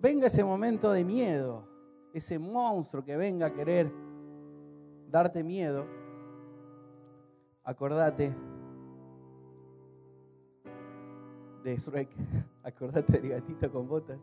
venga 0.00 0.26
ese 0.26 0.42
momento 0.42 0.90
de 0.90 1.04
miedo, 1.04 1.68
ese 2.12 2.38
monstruo 2.38 3.04
que 3.04 3.16
venga 3.16 3.46
a 3.46 3.52
querer 3.52 3.90
darte 5.08 5.44
miedo, 5.44 5.86
acordate 7.62 8.34
de 11.62 11.76
Shrek, 11.76 12.08
acordate 12.64 13.20
del 13.20 13.30
gatito 13.30 13.70
con 13.70 13.88
botas 13.88 14.18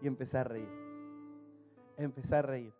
y 0.00 0.06
empezar 0.06 0.46
a 0.46 0.50
reír. 0.50 0.68
Empezar 1.96 2.44
a 2.44 2.48
reír. 2.48 2.72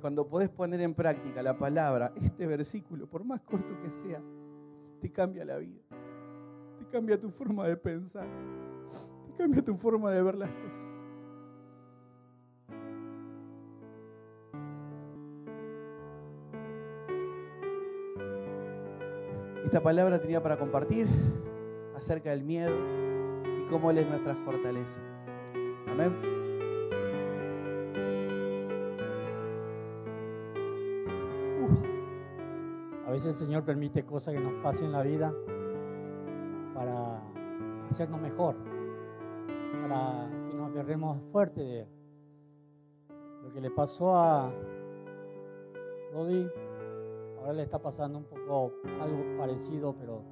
Cuando 0.00 0.28
podés 0.28 0.48
poner 0.48 0.80
en 0.80 0.94
práctica 0.94 1.42
la 1.42 1.58
palabra, 1.58 2.12
este 2.22 2.46
versículo, 2.46 3.06
por 3.06 3.24
más 3.24 3.40
corto 3.42 3.76
que 3.82 3.90
sea, 3.90 4.22
te 5.00 5.10
cambia 5.10 5.44
la 5.44 5.56
vida. 5.58 5.80
Te 6.78 6.86
cambia 6.86 7.20
tu 7.20 7.30
forma 7.30 7.66
de 7.66 7.76
pensar. 7.76 8.26
Te 9.26 9.42
cambia 9.42 9.62
tu 9.62 9.76
forma 9.76 10.10
de 10.12 10.22
ver 10.22 10.36
las 10.36 10.50
cosas. 10.50 10.88
Esta 19.64 19.82
palabra 19.82 20.18
tenía 20.18 20.42
para 20.42 20.56
compartir 20.56 21.06
acerca 21.94 22.30
del 22.30 22.42
miedo 22.42 22.72
y 23.44 23.68
cómo 23.68 23.90
Él 23.90 23.98
es 23.98 24.08
nuestra 24.08 24.34
fortaleza. 24.36 25.02
Amén. 25.88 26.37
Veces 33.18 33.40
el 33.40 33.46
Señor 33.46 33.64
permite 33.64 34.04
cosas 34.04 34.32
que 34.32 34.38
nos 34.38 34.52
pasen 34.62 34.86
en 34.86 34.92
la 34.92 35.02
vida 35.02 35.34
para 36.72 37.20
hacernos 37.90 38.20
mejor, 38.20 38.54
para 39.82 40.30
que 40.48 40.56
nos 40.56 40.70
agarremos 40.70 41.20
fuerte 41.32 41.60
de 41.60 41.80
Él. 41.80 41.88
Lo 43.42 43.52
que 43.52 43.60
le 43.60 43.70
pasó 43.72 44.14
a 44.14 44.52
Rodi 46.12 46.48
le 47.52 47.62
está 47.62 47.80
pasando 47.80 48.18
un 48.18 48.24
poco 48.24 48.72
algo 49.00 49.36
parecido, 49.36 49.96
pero 49.98 50.22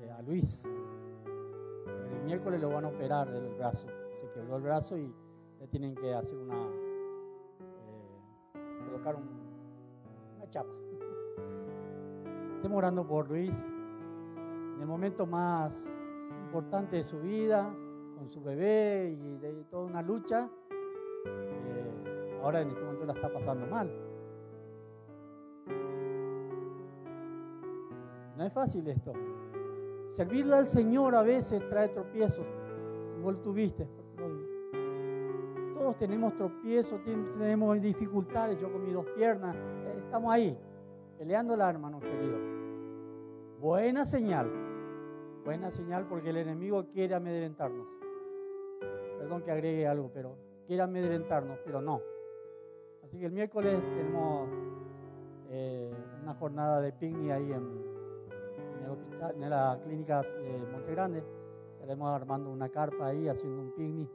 eh, 0.00 0.10
a 0.10 0.20
Luis. 0.22 0.64
El 0.64 2.24
miércoles 2.24 2.60
lo 2.60 2.70
van 2.70 2.86
a 2.86 2.88
operar 2.88 3.30
del 3.30 3.54
brazo. 3.54 3.86
Se 4.20 4.32
quebró 4.32 4.56
el 4.56 4.62
brazo 4.62 4.98
y 4.98 5.14
le 5.60 5.68
tienen 5.68 5.94
que 5.94 6.12
hacer 6.12 6.36
una. 6.36 6.56
Eh, 8.56 8.84
colocar 8.84 9.14
una 9.14 10.50
chapa. 10.50 10.81
Estemos 12.62 12.78
orando 12.78 13.04
por 13.04 13.28
Luis. 13.28 13.52
En 14.76 14.80
el 14.82 14.86
momento 14.86 15.26
más 15.26 15.92
importante 16.44 16.94
de 16.94 17.02
su 17.02 17.18
vida, 17.18 17.74
con 18.16 18.30
su 18.30 18.40
bebé 18.40 19.18
y 19.20 19.36
de 19.38 19.64
toda 19.68 19.82
una 19.82 20.00
lucha, 20.00 20.48
eh, 21.26 22.40
ahora 22.40 22.60
en 22.60 22.68
este 22.68 22.80
momento 22.80 23.04
la 23.04 23.14
está 23.14 23.32
pasando 23.32 23.66
mal. 23.66 23.90
No 28.36 28.44
es 28.44 28.52
fácil 28.52 28.86
esto. 28.86 29.12
Servirle 30.06 30.54
al 30.54 30.68
Señor 30.68 31.16
a 31.16 31.22
veces 31.24 31.68
trae 31.68 31.88
tropiezos. 31.88 32.46
Igual 33.18 33.42
tuviste. 33.42 33.88
Todos 35.74 35.98
tenemos 35.98 36.36
tropiezos, 36.36 37.02
tenemos 37.02 37.82
dificultades. 37.82 38.60
Yo 38.60 38.72
con 38.72 38.84
mis 38.84 38.94
dos 38.94 39.06
piernas, 39.16 39.56
eh, 39.56 39.96
estamos 40.04 40.32
ahí. 40.32 40.56
peleándola, 41.18 41.68
hermano 41.68 41.98
querido. 41.98 42.41
Buena 43.62 44.06
señal, 44.06 44.50
buena 45.44 45.70
señal 45.70 46.08
porque 46.08 46.30
el 46.30 46.36
enemigo 46.38 46.84
quiere 46.92 47.14
amedrentarnos. 47.14 47.86
Perdón 49.20 49.42
que 49.42 49.52
agregue 49.52 49.86
algo, 49.86 50.10
pero 50.12 50.34
quiere 50.66 50.82
amedrentarnos, 50.82 51.60
pero 51.64 51.80
no. 51.80 52.00
Así 53.04 53.20
que 53.20 53.26
el 53.26 53.30
miércoles 53.30 53.80
tenemos 53.94 54.48
eh, 55.48 55.94
una 56.24 56.34
jornada 56.34 56.80
de 56.80 56.92
picnic 56.92 57.30
ahí 57.30 57.52
en, 57.52 57.62
en, 58.78 58.84
el 58.84 58.90
hospital, 58.90 59.34
en 59.40 59.50
la 59.50 59.80
clínica 59.84 60.22
de 60.22 60.66
Montegrande. 60.72 61.22
Estaremos 61.74 62.10
armando 62.10 62.50
una 62.50 62.68
carpa 62.68 63.06
ahí, 63.06 63.28
haciendo 63.28 63.62
un 63.62 63.72
picnic 63.76 64.10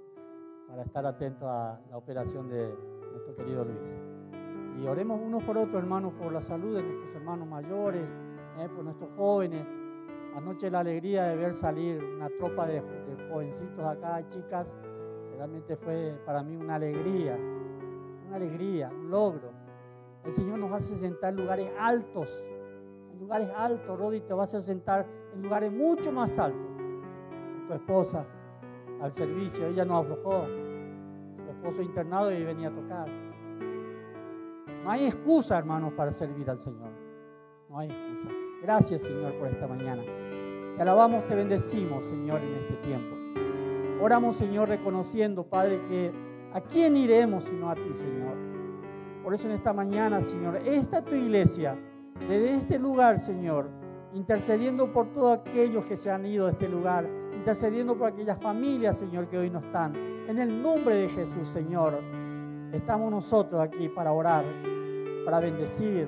para 0.67 0.83
estar 0.83 1.05
atentos 1.05 1.47
a 1.47 1.79
la 1.89 1.95
operación 1.95 2.49
de 2.49 2.75
nuestro 3.13 3.33
querido 3.37 3.63
Luis. 3.63 3.79
Y 4.83 4.87
oremos 4.87 5.21
unos 5.21 5.41
por 5.45 5.57
otros, 5.57 5.75
hermanos, 5.75 6.11
por 6.21 6.33
la 6.33 6.41
salud 6.41 6.75
de 6.75 6.83
nuestros 6.83 7.15
hermanos 7.15 7.47
mayores, 7.47 8.05
eh, 8.59 8.69
por 8.69 8.83
nuestros 8.83 9.09
jóvenes. 9.15 9.65
Anoche 10.35 10.69
la 10.69 10.79
alegría 10.79 11.25
de 11.25 11.35
ver 11.35 11.53
salir 11.53 12.03
una 12.03 12.29
tropa 12.37 12.67
de, 12.67 12.81
de 12.81 13.29
jovencitos 13.29 13.83
acá, 13.83 14.23
chicas, 14.29 14.77
realmente 15.35 15.75
fue 15.75 16.19
para 16.25 16.43
mí 16.43 16.55
una 16.55 16.75
alegría, 16.75 17.37
una 18.27 18.35
alegría, 18.35 18.89
un 18.89 19.09
logro. 19.09 19.51
El 20.25 20.31
Señor 20.31 20.59
nos 20.59 20.71
hace 20.73 20.95
sentar 20.97 21.33
en 21.33 21.41
lugares 21.41 21.71
altos, 21.79 22.29
en 23.13 23.19
lugares 23.19 23.49
altos. 23.55 23.97
Rodi 23.97 24.19
te 24.21 24.33
va 24.33 24.41
a 24.41 24.43
hacer 24.43 24.61
sentar 24.61 25.05
en 25.33 25.41
lugares 25.41 25.71
mucho 25.71 26.11
más 26.11 26.37
altos. 26.37 26.67
Tu 27.67 27.73
esposa 27.73 28.25
al 29.01 29.13
servicio, 29.13 29.67
ella 29.67 29.85
nos 29.85 30.03
aflojó. 30.03 30.45
Su 31.37 31.49
esposo 31.49 31.81
internado 31.81 32.31
y 32.31 32.43
venía 32.43 32.69
a 32.69 32.75
tocar. 32.75 33.07
No 34.83 34.91
hay 34.91 35.05
excusa, 35.05 35.57
hermanos, 35.57 35.93
para 35.93 36.11
servir 36.11 36.49
al 36.49 36.59
Señor. 36.59 36.86
No 37.69 37.79
hay 37.79 37.89
excusa. 37.89 38.29
Gracias, 38.61 39.01
Señor, 39.01 39.33
por 39.33 39.49
esta 39.49 39.67
mañana. 39.67 40.01
Te 40.75 40.81
alabamos, 40.81 41.27
te 41.27 41.35
bendecimos, 41.35 42.03
Señor, 42.05 42.39
en 42.41 42.55
este 42.55 42.75
tiempo. 42.75 43.15
Oramos, 44.01 44.37
Señor, 44.37 44.69
reconociendo, 44.69 45.43
Padre, 45.43 45.79
que 45.89 46.11
a 46.53 46.61
quién 46.61 46.95
iremos 46.95 47.43
sino 47.43 47.69
a 47.69 47.75
ti, 47.75 47.93
Señor. 47.93 48.35
Por 49.21 49.33
eso 49.33 49.49
en 49.49 49.55
esta 49.55 49.73
mañana, 49.73 50.21
Señor, 50.21 50.61
esta 50.65 50.99
es 50.99 51.05
tu 51.05 51.15
iglesia, 51.15 51.77
desde 52.21 52.55
este 52.55 52.79
lugar, 52.79 53.19
Señor, 53.19 53.67
intercediendo 54.13 54.93
por 54.93 55.07
todos 55.13 55.39
aquellos 55.39 55.85
que 55.85 55.97
se 55.97 56.09
han 56.09 56.25
ido 56.25 56.45
de 56.45 56.53
este 56.53 56.69
lugar, 56.69 57.05
intercediendo 57.35 57.97
por 57.97 58.07
aquellas 58.07 58.39
familias, 58.41 58.97
Señor, 58.97 59.27
que 59.27 59.37
hoy 59.37 59.49
no 59.49 59.59
están. 59.59 59.93
En 60.27 60.39
el 60.39 60.63
nombre 60.63 60.95
de 60.95 61.09
Jesús, 61.09 61.49
Señor, 61.49 61.99
estamos 62.71 63.11
nosotros 63.11 63.61
aquí 63.61 63.89
para 63.89 64.13
orar, 64.13 64.45
para 65.25 65.41
bendecir, 65.41 66.07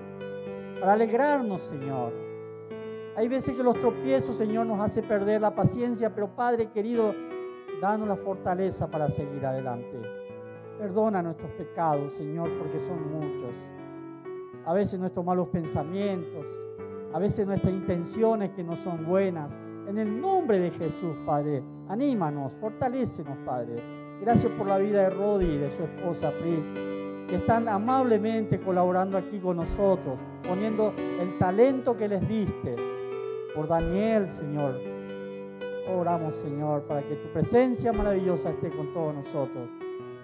para 0.79 0.93
alegrarnos, 0.93 1.61
Señor. 1.61 2.13
Hay 3.15 3.27
veces 3.27 3.57
que 3.57 3.63
los 3.63 3.75
tropiezos, 3.75 4.37
Señor, 4.37 4.65
nos 4.65 4.79
hace 4.79 5.03
perder 5.03 5.41
la 5.41 5.53
paciencia, 5.53 6.13
pero 6.13 6.27
Padre 6.29 6.69
querido, 6.71 7.13
danos 7.81 8.07
la 8.07 8.15
fortaleza 8.15 8.87
para 8.87 9.09
seguir 9.09 9.45
adelante. 9.45 9.99
Perdona 10.77 11.21
nuestros 11.21 11.51
pecados, 11.51 12.13
Señor, 12.13 12.49
porque 12.57 12.79
son 12.79 13.11
muchos. 13.11 13.55
A 14.65 14.73
veces 14.73 14.99
nuestros 14.99 15.25
malos 15.25 15.49
pensamientos, 15.49 16.45
a 17.13 17.19
veces 17.19 17.45
nuestras 17.45 17.73
intenciones 17.73 18.51
que 18.51 18.63
no 18.63 18.75
son 18.77 19.05
buenas. 19.05 19.57
En 19.87 19.97
el 19.97 20.21
nombre 20.21 20.59
de 20.59 20.71
Jesús, 20.71 21.15
Padre, 21.25 21.63
anímanos, 21.89 22.55
fortalécenos, 22.61 23.37
Padre. 23.45 23.81
Gracias 24.21 24.51
por 24.53 24.67
la 24.67 24.77
vida 24.77 25.01
de 25.01 25.09
Rodi 25.09 25.45
y 25.45 25.57
de 25.57 25.69
su 25.71 25.83
esposa 25.83 26.31
Pri, 26.39 27.27
que 27.27 27.35
están 27.35 27.67
amablemente 27.67 28.59
colaborando 28.59 29.17
aquí 29.17 29.39
con 29.39 29.57
nosotros, 29.57 30.17
poniendo 30.49 30.91
el 30.97 31.37
talento 31.37 31.95
que 31.95 32.07
les 32.07 32.27
diste. 32.27 32.75
Por 33.53 33.67
Daniel, 33.67 34.27
Señor. 34.27 34.73
Oramos, 35.95 36.35
Señor, 36.35 36.83
para 36.83 37.03
que 37.03 37.15
tu 37.15 37.31
presencia 37.31 37.93
maravillosa 37.93 38.49
esté 38.49 38.69
con 38.69 38.91
todos 38.91 39.13
nosotros. 39.13 39.69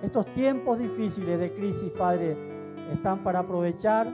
Estos 0.01 0.25
tiempos 0.33 0.79
difíciles 0.79 1.39
de 1.39 1.51
crisis, 1.53 1.91
Padre, 1.91 2.35
están 2.91 3.19
para 3.23 3.39
aprovechar 3.39 4.07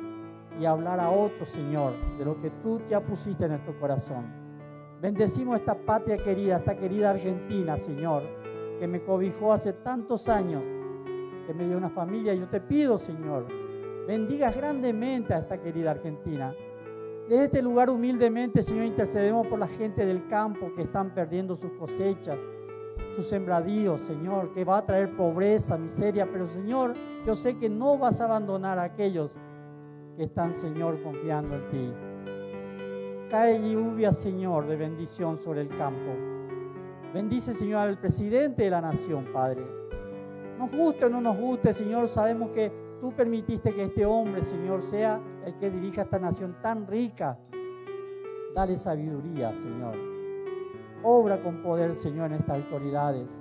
y 0.60 0.66
hablar 0.66 1.00
a 1.00 1.10
otros, 1.10 1.50
Señor, 1.50 1.94
de 2.18 2.26
lo 2.26 2.40
que 2.42 2.50
tú 2.62 2.82
ya 2.90 3.00
pusiste 3.00 3.46
en 3.46 3.52
nuestro 3.52 3.80
corazón. 3.80 4.26
Bendecimos 5.02 5.60
esta 5.60 5.76
patria 5.76 6.18
querida, 6.18 6.58
esta 6.58 6.76
querida 6.78 7.12
Argentina, 7.12 7.78
Señor, 7.78 8.24
que 8.80 8.88
me 8.88 9.02
cobijó 9.02 9.54
hace 9.54 9.74
tantos 9.74 10.28
años, 10.28 10.62
que 11.48 11.54
me 11.54 11.68
dio 11.68 11.78
una 11.78 11.90
familia. 11.90 12.34
Yo 12.34 12.48
te 12.48 12.60
pido, 12.60 12.98
Señor, 12.98 13.46
bendigas 14.08 14.56
grandemente 14.56 15.34
a 15.34 15.40
esta 15.40 15.62
querida 15.62 15.92
Argentina. 15.92 16.54
Desde 17.30 17.46
este 17.46 17.62
lugar 17.62 17.90
humildemente, 17.90 18.62
Señor, 18.62 18.86
intercedemos 18.86 19.48
por 19.48 19.60
la 19.60 19.68
gente 19.68 20.06
del 20.06 20.26
campo 20.28 20.74
que 20.76 20.84
están 20.84 21.14
perdiendo 21.14 21.56
sus 21.56 21.72
cosechas, 21.74 22.40
sus 23.16 23.28
sembradíos, 23.28 24.02
Señor, 24.02 24.54
que 24.54 24.64
va 24.66 24.80
a 24.80 24.86
traer 24.86 25.16
pobreza, 25.16 25.78
miseria, 25.78 26.28
pero 26.32 26.48
Señor, 26.50 26.94
yo 27.26 27.36
sé 27.36 27.58
que 27.58 27.70
no 27.70 27.98
vas 27.98 28.20
a 28.20 28.26
abandonar 28.26 28.80
a 28.80 28.84
aquellos 28.84 29.36
que 30.18 30.24
están, 30.24 30.54
Señor, 30.54 31.02
confiando 31.02 31.56
en 31.56 31.70
ti. 31.70 31.94
Cae 33.30 33.62
lluvia, 33.72 34.12
Señor, 34.12 34.68
de 34.68 34.76
bendición 34.76 35.38
sobre 35.38 35.62
el 35.62 35.70
campo. 35.70 36.12
Bendice, 37.14 37.54
Señor, 37.54 37.80
al 37.88 37.98
presidente 37.98 38.64
de 38.64 38.70
la 38.70 38.82
nación, 38.82 39.26
Padre. 39.32 39.62
Nos 40.58 40.70
guste 40.72 41.06
o 41.06 41.10
no 41.10 41.22
nos 41.22 41.38
guste, 41.38 41.72
Señor, 41.72 42.10
sabemos 42.10 42.50
que 42.52 42.72
tú 43.02 43.12
permitiste 43.12 43.74
que 43.74 43.86
este 43.86 44.06
hombre, 44.06 44.44
Señor, 44.44 44.82
sea 44.84 45.20
el 45.46 45.56
que 45.56 45.72
dirija 45.72 46.04
esta 46.04 46.20
nación 46.20 46.56
tan 46.62 46.88
rica. 46.88 47.38
Dale 48.56 48.78
sabiduría, 48.78 49.52
Señor. 49.54 49.96
Obra 51.02 51.42
con 51.42 51.64
poder, 51.64 51.96
Señor, 51.96 52.28
en 52.28 52.38
estas 52.38 52.64
autoridades. 52.64 53.36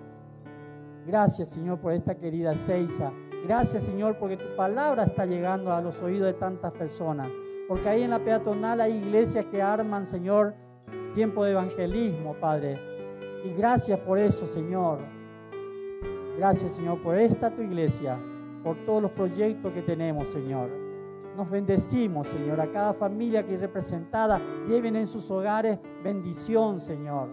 Gracias, 1.06 1.48
Señor, 1.48 1.78
por 1.78 1.92
esta 1.92 2.14
querida 2.14 2.54
Seiza. 2.54 3.12
Gracias, 3.46 3.82
Señor, 3.82 4.16
porque 4.18 4.38
tu 4.38 4.56
palabra 4.56 5.04
está 5.04 5.26
llegando 5.26 5.72
a 5.72 5.82
los 5.82 6.00
oídos 6.02 6.26
de 6.26 6.34
tantas 6.34 6.72
personas. 6.72 7.28
Porque 7.68 7.88
ahí 7.88 8.02
en 8.02 8.10
la 8.10 8.18
peatonal 8.18 8.80
hay 8.80 8.96
iglesias 8.96 9.44
que 9.46 9.60
arman, 9.60 10.06
Señor, 10.06 10.54
tiempo 11.14 11.44
de 11.44 11.52
evangelismo, 11.52 12.34
Padre. 12.40 12.78
Y 13.44 13.52
gracias 13.54 14.00
por 14.00 14.18
eso, 14.18 14.46
Señor. 14.46 14.98
Gracias, 16.38 16.72
Señor, 16.72 17.02
por 17.02 17.16
esta 17.16 17.50
tu 17.50 17.62
iglesia, 17.62 18.16
por 18.62 18.76
todos 18.84 19.02
los 19.02 19.10
proyectos 19.12 19.72
que 19.72 19.82
tenemos, 19.82 20.26
Señor. 20.28 20.70
Nos 21.36 21.48
bendecimos, 21.48 22.26
Señor, 22.28 22.60
a 22.60 22.66
cada 22.70 22.92
familia 22.92 23.44
que 23.46 23.54
es 23.54 23.60
representada. 23.60 24.40
Lleven 24.68 24.96
en 24.96 25.06
sus 25.06 25.30
hogares 25.30 25.78
bendición, 26.02 26.80
Señor. 26.80 27.28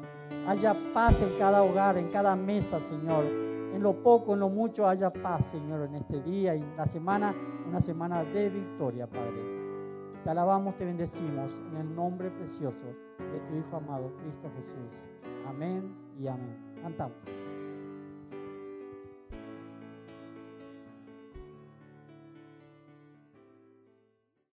Haya 0.47 0.75
paz 0.93 1.21
en 1.21 1.37
cada 1.37 1.63
hogar, 1.63 1.97
en 1.97 2.07
cada 2.09 2.35
mesa, 2.35 2.79
Señor. 2.79 3.25
En 3.73 3.83
lo 3.83 4.01
poco, 4.01 4.33
en 4.33 4.39
lo 4.39 4.49
mucho, 4.49 4.87
haya 4.87 5.11
paz, 5.11 5.45
Señor, 5.45 5.87
en 5.87 5.95
este 5.95 6.21
día 6.21 6.55
y 6.55 6.61
en 6.61 6.77
la 6.77 6.85
semana, 6.85 7.35
una 7.67 7.81
semana 7.81 8.23
de 8.23 8.49
victoria, 8.49 9.07
Padre. 9.07 9.57
Te 10.23 10.29
alabamos, 10.29 10.75
te 10.77 10.85
bendecimos 10.85 11.61
en 11.71 11.77
el 11.77 11.95
nombre 11.95 12.31
precioso 12.31 12.85
de 13.17 13.39
tu 13.47 13.55
Hijo 13.55 13.77
amado, 13.77 14.13
Cristo 14.21 14.49
Jesús. 14.55 15.05
Amén 15.47 15.93
y 16.19 16.27
amén. 16.27 16.57
Cantamos. 16.81 17.46